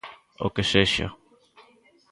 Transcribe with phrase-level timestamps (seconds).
[0.45, 1.07] O que sexa.